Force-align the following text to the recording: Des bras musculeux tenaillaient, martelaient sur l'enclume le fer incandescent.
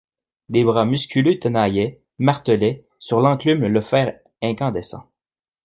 Des 0.49 0.63
bras 0.63 0.83
musculeux 0.87 1.37
tenaillaient, 1.39 2.01
martelaient 2.17 2.87
sur 2.97 3.19
l'enclume 3.21 3.67
le 3.67 3.81
fer 3.81 4.19
incandescent. 4.41 5.07